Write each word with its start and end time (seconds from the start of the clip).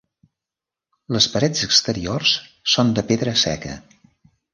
Les 1.15 1.27
parets 1.33 1.61
exteriors 1.67 2.31
són 2.77 2.95
de 3.01 3.05
pedra 3.13 3.35
seca. 3.43 3.75